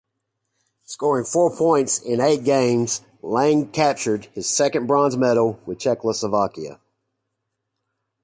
[0.85, 6.79] Scoring four points in eight games, Lang captured his second bronze medal with Czechoslovakia.